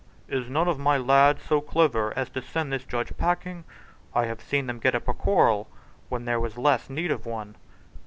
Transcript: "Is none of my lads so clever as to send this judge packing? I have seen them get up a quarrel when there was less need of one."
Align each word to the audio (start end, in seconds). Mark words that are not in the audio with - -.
"Is 0.27 0.49
none 0.49 0.67
of 0.67 0.79
my 0.79 0.97
lads 0.97 1.43
so 1.43 1.61
clever 1.61 2.11
as 2.17 2.27
to 2.31 2.41
send 2.41 2.73
this 2.73 2.85
judge 2.85 3.15
packing? 3.19 3.65
I 4.15 4.25
have 4.25 4.41
seen 4.41 4.65
them 4.65 4.79
get 4.79 4.95
up 4.95 5.07
a 5.07 5.13
quarrel 5.13 5.67
when 6.09 6.25
there 6.25 6.39
was 6.39 6.57
less 6.57 6.89
need 6.89 7.11
of 7.11 7.27
one." 7.27 7.55